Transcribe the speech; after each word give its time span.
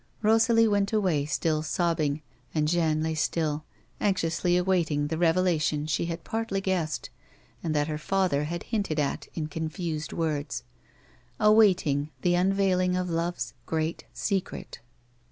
Rosalie 0.23 0.67
went 0.67 0.91
away 0.93 1.25
still 1.25 1.61
sobbing, 1.61 2.23
and 2.55 2.67
Jeanne 2.67 3.03
lay 3.03 3.13
still, 3.13 3.65
anxiously 3.99 4.57
awaiting 4.57 5.05
the 5.09 5.17
revelation 5.19 5.85
she 5.85 6.05
had 6.07 6.23
partly 6.23 6.59
guessed, 6.59 7.11
and 7.61 7.75
that 7.75 7.85
her 7.87 7.99
father 7.99 8.45
had 8.45 8.63
hinted 8.63 8.97
at 8.99 9.27
in 9.35 9.45
confused 9.45 10.11
words— 10.11 10.63
awaiting 11.39 12.09
the 12.23 12.33
unveiling 12.33 12.97
of 12.97 13.11
love's 13.11 13.53
great 13.67 14.05
secret. 14.11 14.79